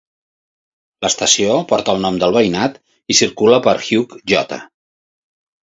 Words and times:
L"estació 1.05 1.57
porta 1.73 1.95
el 1.97 2.01
nom 2.07 2.17
del 2.25 2.33
veïnat 2.39 2.81
i 3.15 3.19
circula 3.21 3.63
per 3.69 3.77
Hugh 3.85 4.19
J. 4.35 4.59